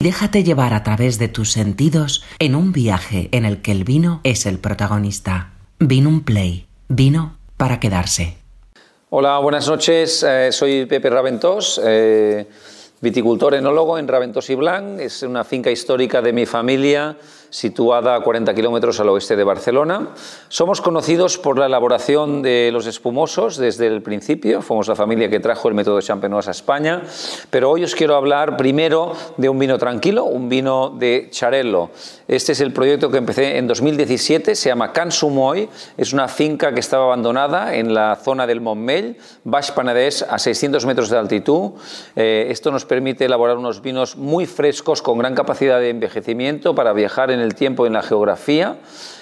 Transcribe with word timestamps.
Déjate 0.00 0.44
llevar 0.44 0.74
a 0.74 0.84
través 0.84 1.18
de 1.18 1.26
tus 1.26 1.50
sentidos 1.50 2.22
en 2.38 2.54
un 2.54 2.70
viaje 2.70 3.28
en 3.32 3.44
el 3.44 3.60
que 3.62 3.72
el 3.72 3.82
vino 3.82 4.20
es 4.22 4.46
el 4.46 4.60
protagonista. 4.60 5.54
Vino 5.80 6.08
un 6.08 6.22
play. 6.22 6.68
Vino 6.86 7.36
para 7.56 7.80
quedarse. 7.80 8.36
Hola, 9.10 9.40
buenas 9.40 9.66
noches. 9.66 10.22
Eh, 10.22 10.52
soy 10.52 10.86
Pepe 10.86 11.10
Raventós, 11.10 11.80
eh, 11.84 12.46
viticultor 13.00 13.54
enólogo 13.54 13.98
en 13.98 14.06
Raventós 14.06 14.48
y 14.50 14.54
Blanc. 14.54 15.00
Es 15.00 15.24
una 15.24 15.42
finca 15.42 15.72
histórica 15.72 16.22
de 16.22 16.32
mi 16.32 16.46
familia 16.46 17.16
situada 17.50 18.14
a 18.14 18.20
40 18.20 18.54
kilómetros 18.54 19.00
al 19.00 19.08
oeste 19.08 19.36
de 19.36 19.44
Barcelona. 19.44 20.08
Somos 20.48 20.80
conocidos 20.80 21.38
por 21.38 21.58
la 21.58 21.66
elaboración 21.66 22.42
de 22.42 22.70
los 22.72 22.86
espumosos 22.86 23.56
desde 23.56 23.86
el 23.86 24.02
principio, 24.02 24.62
fuimos 24.62 24.88
la 24.88 24.96
familia 24.96 25.28
que 25.28 25.40
trajo 25.40 25.68
el 25.68 25.74
método 25.74 26.00
Champenoise 26.00 26.50
a 26.50 26.52
España, 26.52 27.02
pero 27.50 27.70
hoy 27.70 27.84
os 27.84 27.94
quiero 27.94 28.16
hablar 28.16 28.56
primero 28.56 29.12
de 29.36 29.48
un 29.48 29.58
vino 29.58 29.78
tranquilo, 29.78 30.24
un 30.24 30.48
vino 30.48 30.90
de 30.90 31.28
Charello. 31.30 31.90
Este 32.26 32.52
es 32.52 32.60
el 32.60 32.72
proyecto 32.72 33.10
que 33.10 33.18
empecé 33.18 33.58
en 33.58 33.66
2017, 33.66 34.54
se 34.54 34.68
llama 34.68 34.92
Can 34.92 35.10
Sumoy, 35.10 35.68
es 35.96 36.12
una 36.12 36.28
finca 36.28 36.72
que 36.72 36.80
estaba 36.80 37.04
abandonada 37.04 37.74
en 37.74 37.94
la 37.94 38.16
zona 38.16 38.46
del 38.46 38.60
Montmell, 38.60 39.16
Baix 39.44 39.70
Penedès, 39.70 40.22
a 40.22 40.38
600 40.38 40.84
metros 40.86 41.10
de 41.10 41.18
altitud. 41.18 41.72
Eh, 42.16 42.46
esto 42.50 42.70
nos 42.70 42.84
permite 42.84 43.24
elaborar 43.24 43.56
unos 43.56 43.82
vinos 43.82 44.16
muy 44.16 44.46
frescos 44.46 45.02
con 45.02 45.18
gran 45.18 45.34
capacidad 45.34 45.80
de 45.80 45.90
envejecimiento 45.90 46.74
para 46.74 46.92
viajar 46.92 47.30
en 47.30 47.37
en 47.38 47.44
el 47.44 47.54
tiempo 47.54 47.84
y 47.84 47.88
en 47.88 47.94
la 47.94 48.02
geografía. 48.02 48.76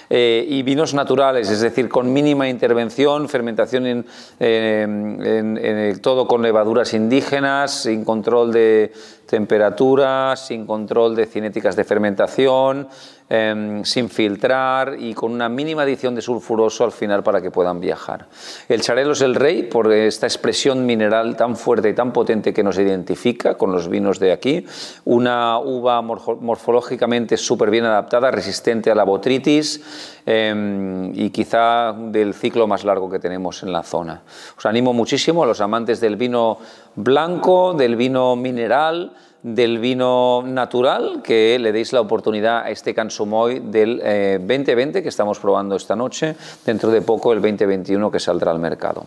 Eh, 0.08 0.46
y 0.48 0.62
vinos 0.62 0.94
naturales, 0.94 1.50
es 1.50 1.60
decir, 1.60 1.88
con 1.88 2.12
mínima 2.12 2.48
intervención, 2.48 3.28
fermentación 3.28 3.86
en, 3.86 4.06
en, 4.38 6.00
todo 6.00 6.28
con 6.28 6.42
levaduras 6.42 6.94
indígenas, 6.94 7.82
sin 7.82 8.04
control 8.04 8.52
de 8.52 8.92
temperatura, 9.28 10.36
sin 10.36 10.64
control 10.64 11.16
de 11.16 11.26
cinéticas 11.26 11.74
de 11.74 11.82
fermentación, 11.82 12.86
Em, 13.28 13.82
sin 13.82 14.08
filtrar 14.08 14.98
y 15.00 15.12
con 15.12 15.32
una 15.32 15.48
mínima 15.48 15.82
adición 15.82 16.14
de 16.14 16.22
sulfuroso 16.22 16.84
al 16.84 16.92
final 16.92 17.24
para 17.24 17.42
que 17.42 17.50
puedan 17.50 17.80
viajar. 17.80 18.26
El 18.68 18.82
charelo 18.82 19.14
es 19.14 19.20
el 19.20 19.34
rey 19.34 19.64
por 19.64 19.92
esta 19.92 20.28
expresión 20.28 20.86
mineral 20.86 21.36
tan 21.36 21.56
fuerte 21.56 21.88
y 21.88 21.92
tan 21.92 22.12
potente 22.12 22.54
que 22.54 22.62
nos 22.62 22.78
identifica 22.78 23.56
con 23.56 23.72
los 23.72 23.88
vinos 23.88 24.20
de 24.20 24.30
aquí. 24.30 24.64
Una 25.06 25.58
uva 25.58 26.02
morfológicamente 26.02 27.36
súper 27.36 27.68
bien 27.68 27.86
adaptada, 27.86 28.30
resistente 28.30 28.92
a 28.92 28.94
la 28.94 29.02
botritis 29.02 29.82
em, 30.24 31.12
y 31.12 31.30
quizá 31.30 31.94
del 31.94 32.32
ciclo 32.32 32.68
más 32.68 32.84
largo 32.84 33.10
que 33.10 33.18
tenemos 33.18 33.60
en 33.64 33.72
la 33.72 33.82
zona. 33.82 34.22
Os 34.56 34.66
animo 34.66 34.92
muchísimo 34.92 35.42
a 35.42 35.46
los 35.46 35.60
amantes 35.60 36.00
del 36.00 36.14
vino 36.14 36.58
blanco, 36.94 37.74
del 37.74 37.96
vino 37.96 38.36
mineral, 38.36 39.14
del 39.46 39.78
vino 39.78 40.42
natural, 40.44 41.22
que 41.22 41.56
le 41.60 41.70
deis 41.70 41.92
la 41.92 42.00
oportunidad 42.00 42.64
a 42.64 42.70
este 42.70 42.94
Cansumoy 42.94 43.60
del 43.60 43.98
2020 44.40 44.98
eh, 44.98 45.02
que 45.04 45.08
estamos 45.08 45.38
probando 45.38 45.76
esta 45.76 45.94
noche, 45.94 46.34
dentro 46.66 46.90
de 46.90 47.00
poco 47.00 47.32
el 47.32 47.40
2021 47.40 48.10
que 48.10 48.18
saldrá 48.18 48.50
al 48.50 48.58
mercado. 48.58 49.06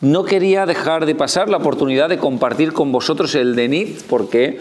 No 0.00 0.24
quería 0.24 0.66
dejar 0.66 1.06
de 1.06 1.14
pasar 1.14 1.48
la 1.48 1.58
oportunidad 1.58 2.08
de 2.08 2.18
compartir 2.18 2.72
con 2.72 2.90
vosotros 2.90 3.36
el 3.36 3.54
Denit, 3.54 4.02
porque 4.08 4.58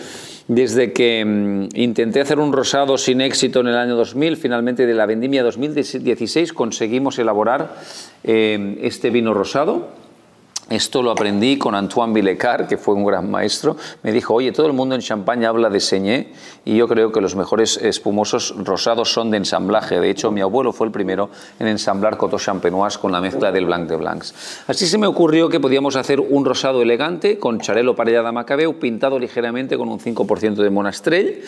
desde 0.48 0.94
que 0.94 1.26
mm, 1.26 1.70
intenté 1.74 2.22
hacer 2.22 2.38
un 2.38 2.54
rosado 2.54 3.00
sin 3.00 3.22
éxito 3.22 3.62
en 3.62 3.70
el 3.70 3.76
año 3.76 3.96
2000, 3.96 4.38
finalmente 4.38 4.86
de 4.86 4.94
la 4.94 5.08
vendimia 5.08 5.42
2016 5.42 6.54
conseguimos 6.54 7.18
elaborar 7.18 7.74
eh, 8.24 8.78
este 8.84 9.10
vino 9.10 9.34
rosado 9.34 9.99
esto 10.70 11.02
lo 11.02 11.12
aprendí 11.12 11.58
con 11.58 11.74
Antoine 11.74 12.14
Villecar, 12.14 12.68
que 12.68 12.78
fue 12.78 12.94
un 12.94 13.04
gran 13.04 13.30
maestro. 13.30 13.76
Me 14.04 14.12
dijo, 14.12 14.36
oye, 14.36 14.52
todo 14.52 14.68
el 14.68 14.74
mundo 14.74 14.94
en 14.96 15.02
Champaña 15.02 15.50
habla 15.50 15.70
de 15.70 15.80
Señé 15.80 16.34
y 16.64 16.78
yo 16.78 16.88
creo 16.88 17.12
que 17.12 17.22
los 17.22 17.36
mejores 17.36 17.78
espumosos 17.78 18.54
rosados 18.58 19.12
son 19.12 19.32
de 19.32 19.38
ensamblaje. 19.38 20.00
De 20.00 20.10
hecho, 20.10 20.32
mi 20.32 20.42
abuelo 20.42 20.72
fue 20.72 20.86
el 20.86 20.94
primero 20.94 21.30
en 21.60 21.68
ensamblar 21.68 22.18
Coteau 22.18 22.40
Champenoise 22.40 23.00
con 23.00 23.12
la 23.12 23.20
mezcla 23.20 23.52
del 23.52 23.66
Blanc 23.66 23.90
de 23.90 23.96
Blancs. 23.96 24.64
Así 24.68 24.86
se 24.86 24.98
me 24.98 25.08
ocurrió 25.08 25.50
que 25.50 25.60
podíamos 25.60 25.96
hacer 25.96 26.20
un 26.20 26.46
rosado 26.46 26.82
elegante 26.82 27.40
con 27.40 27.60
charelo 27.60 27.96
parellada 27.96 28.32
Macabeu 28.32 28.78
pintado 28.78 29.18
ligeramente 29.18 29.78
con 29.78 29.90
un 29.90 30.00
5% 30.00 30.56
de 30.56 30.70
monastrell. 30.70 31.42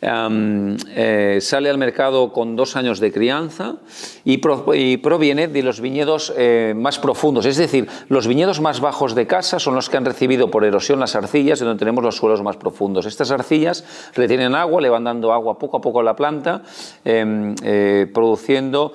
Eh, 0.00 1.38
sale 1.40 1.70
al 1.70 1.78
mercado 1.78 2.32
con 2.32 2.54
dos 2.54 2.76
años 2.76 3.00
de 3.00 3.12
crianza 3.12 3.76
y, 4.24 4.38
proviene 4.38 5.48
de 5.48 5.62
los 5.62 5.80
viñedos 5.80 6.32
eh, 6.36 6.72
más 6.76 6.98
profundos, 6.98 7.46
es 7.46 7.56
decir, 7.56 7.88
los 8.08 8.28
viñedos 8.28 8.60
más 8.60 8.80
bajos 8.80 9.14
de 9.14 9.26
casa 9.26 9.58
son 9.58 9.74
los 9.74 9.90
que 9.90 9.96
han 9.96 10.04
recibido 10.04 10.50
por 10.50 10.64
erosión 10.64 11.00
las 11.00 11.16
arcillas, 11.16 11.58
donde 11.58 11.78
tenemos 11.78 12.04
los 12.04 12.16
suelos 12.16 12.42
más 12.42 12.56
profundos. 12.56 13.06
Estas 13.06 13.30
arcillas 13.30 13.84
retienen 14.14 14.54
agua, 14.54 14.80
le 14.80 14.88
van 14.88 15.04
dando 15.04 15.32
agua 15.32 15.58
poco 15.58 15.78
a 15.78 15.80
poco 15.80 16.00
a 16.00 16.04
la 16.04 16.14
planta, 16.14 16.62
em, 17.04 17.54
eh, 17.62 18.06
produciendo 18.12 18.92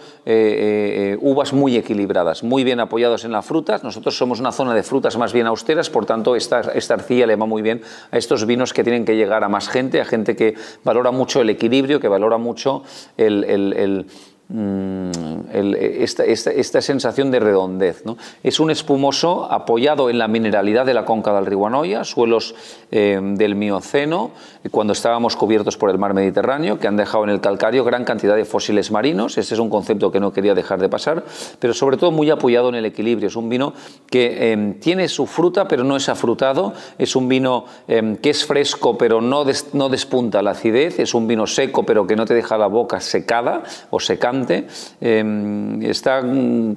uvas 1.20 1.54
muy 1.54 1.76
equilibradas, 1.76 2.44
muy 2.44 2.64
bien 2.64 2.80
apoyados 2.80 3.26
en 3.26 3.32
las 3.32 3.46
frutas. 3.46 3.84
Nosotros 3.84 4.18
somos 4.18 4.40
una 4.40 4.52
zona 4.52 4.74
de 4.74 4.84
frutas 4.84 5.18
más 5.18 5.34
bien 5.34 5.48
austeras, 5.48 5.90
por 5.90 6.06
tanto, 6.06 6.36
esta, 6.36 6.62
esta 6.74 6.94
arcilla 6.94 7.28
le 7.28 7.36
va 7.36 7.46
muy 7.46 7.62
bien 7.62 7.82
a 8.12 8.18
estos 8.18 8.46
vinos 8.46 8.74
que 8.74 8.84
tienen 8.84 9.04
que 9.04 9.16
llegar 9.16 9.44
a 9.44 9.50
más 9.50 9.68
gente, 9.68 10.00
a 10.00 10.06
gente 10.06 10.36
que 10.36 10.56
valora 10.94 11.12
mucho 11.12 11.42
el 11.42 11.50
equilibrio, 11.50 12.00
que 12.00 12.08
valora 12.08 12.38
mucho 12.38 12.84
el 13.18 14.06
Mm, 14.50 15.10
esta, 15.54 16.82
sensación 16.82 17.32
de 17.32 17.40
redondez. 17.40 18.04
Es 18.44 18.60
un 18.60 18.72
espumoso 18.72 19.52
apoyado 19.52 20.10
en 20.10 20.18
la 20.18 20.28
mineralidad 20.28 20.86
de 20.86 20.94
la 20.94 21.06
conca 21.06 21.34
del 21.34 21.46
Riguanoya, 21.46 22.04
suelos 22.04 22.54
eh, 22.92 23.20
del 23.22 23.56
Mioceno, 23.56 24.32
cuando 24.70 24.94
estábamos 24.94 25.36
cubiertos 25.36 25.78
por 25.78 25.90
el 25.90 25.98
mar 25.98 26.14
Mediterráneo, 26.14 26.80
que 26.80 26.88
han 26.88 26.98
dejado 26.98 27.24
en 27.24 27.30
el 27.30 27.40
calcario 27.40 27.84
gran 27.84 28.04
cantidad 28.04 28.36
de 28.36 28.46
fósiles 28.46 28.92
marinos. 28.92 29.38
Este 29.38 29.54
es 29.54 29.60
un 29.60 29.70
concepto 29.70 30.12
que 30.12 30.20
no 30.20 30.34
quería 30.34 30.54
dejar 30.54 30.80
de 30.80 30.90
pasar, 30.90 31.24
pero 31.60 31.74
sobre 31.74 31.98
todo 31.98 32.12
muy 32.12 32.30
apoyado 32.30 32.70
en 32.70 32.76
el 32.76 32.86
equilibrio. 32.86 33.28
Es 33.28 33.36
un 33.36 33.50
vino 33.50 33.74
que 34.10 34.52
em, 34.52 34.80
tiene 34.80 35.08
su 35.08 35.26
fruta, 35.26 35.68
pero 35.68 35.84
no 35.84 35.96
es 35.96 36.10
afrutado. 36.10 36.74
Es 36.98 37.16
un 37.16 37.28
vino 37.28 37.66
em, 37.88 38.18
que 38.18 38.30
es 38.32 38.46
fresco, 38.46 38.98
pero 38.98 39.22
no, 39.22 39.46
no 39.74 39.90
despunta 39.90 40.42
la 40.42 40.52
acidez. 40.52 41.00
Es 41.00 41.14
un 41.14 41.28
vino 41.28 41.48
seco, 41.48 41.84
pero 41.84 42.06
que 42.06 42.16
no 42.16 42.26
te 42.26 42.34
deja 42.34 42.58
la 42.58 42.68
boca 42.68 43.00
secada 43.00 43.64
o 43.90 44.00
secante 44.34 44.68
Em, 45.02 45.82
está 45.84 46.24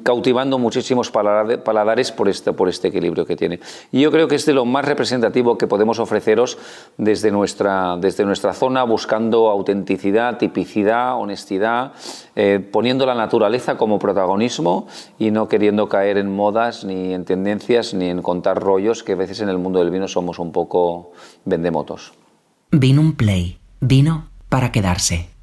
cautivando 0.03 0.59
muchísimos 0.59 1.11
paladares 1.11 2.12
por 2.12 2.28
este, 2.28 2.53
por 2.53 2.69
este 2.69 2.89
equilibrio 2.89 3.25
que 3.25 3.37
tiene. 3.37 3.61
Y 3.93 4.00
yo 4.00 4.11
creo 4.11 4.28
que 4.28 4.34
es 4.34 4.47
de 4.47 4.53
lo 4.53 4.65
más 4.65 4.84
representativo 4.84 5.56
que 5.56 5.67
podemos 5.67 5.99
ofreceros 5.99 6.59
desde 6.97 7.31
nuestra, 7.31 7.97
desde 7.97 8.25
nuestra 8.25 8.53
zona, 8.53 8.83
buscando 8.84 9.49
autenticidad, 9.49 10.39
tipicidad, 10.39 11.17
honestidad, 11.19 11.93
eh, 12.34 12.59
poniendo 12.59 13.06
la 13.06 13.15
naturaleza 13.15 13.77
como 13.77 13.99
protagonismo 13.99 14.87
y 15.19 15.31
no 15.31 15.49
queriendo 15.49 15.88
caer 15.88 16.19
en 16.19 16.34
modas, 16.34 16.84
ni 16.84 17.15
en 17.15 17.25
tendencias, 17.25 17.94
ni 17.94 18.06
en 18.06 18.23
contar 18.23 18.61
rollos 18.61 19.03
que 19.03 19.12
a 19.12 19.17
veces 19.17 19.41
en 19.41 19.49
el 19.49 19.59
mundo 19.59 19.78
del 19.78 19.91
vino 19.91 20.09
somos 20.09 20.38
un 20.38 20.53
poco 20.53 21.12
vendemotos. 21.44 22.12
Vino 22.73 23.00
un 23.00 23.15
play, 23.15 23.59
vino 23.81 24.28
para 24.49 24.73
quedarse. 24.73 25.35